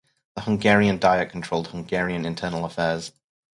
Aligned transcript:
The 0.33 0.41
Hungarian 0.41 0.97
Diet 0.97 1.29
controlled 1.29 1.67
Hungarian 1.67 2.25
internal 2.25 2.65
affairs. 2.65 3.11